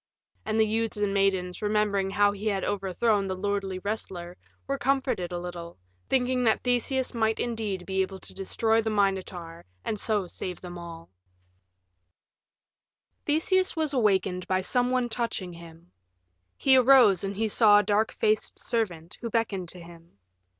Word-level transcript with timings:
And 0.47 0.59
the 0.59 0.65
youths 0.65 0.97
and 0.97 1.13
maidens, 1.13 1.61
remembering 1.61 2.09
how 2.09 2.31
he 2.31 2.47
had 2.47 2.63
overthrown 2.65 3.27
the 3.27 3.35
lordly 3.35 3.77
wrestler, 3.77 4.35
were 4.65 4.79
comforted 4.79 5.31
a 5.31 5.37
little, 5.39 5.77
thinking 6.09 6.43
that 6.45 6.63
Theseus 6.63 7.13
might 7.13 7.39
indeed 7.39 7.85
be 7.85 8.01
able 8.01 8.19
to 8.21 8.33
destroy 8.33 8.81
the 8.81 8.89
Minotaur 8.89 9.63
and 9.85 9.99
so 9.99 10.25
save 10.25 10.59
all 10.65 10.69
of 10.69 10.73
them. 10.73 11.07
IV 13.15 13.25
Theseus 13.27 13.75
was 13.75 13.93
awakened 13.93 14.47
by 14.47 14.61
some 14.61 14.89
one 14.89 15.07
touching 15.07 15.53
him. 15.53 15.91
He 16.57 16.75
arose 16.75 17.23
and 17.23 17.35
he 17.35 17.47
saw 17.47 17.77
a 17.77 17.83
dark 17.83 18.11
faced 18.11 18.57
servant, 18.57 19.19
who 19.21 19.29
beckoned 19.29 19.69
to 19.69 19.79
him. 19.79 20.17